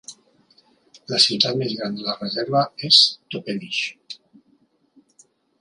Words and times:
La 1.11 1.19
ciutat 1.25 1.59
més 1.59 1.75
gran 1.81 1.99
de 2.01 2.07
la 2.09 2.15
reserva 2.21 2.63
és 2.89 3.03
Toppenish. 3.35 3.85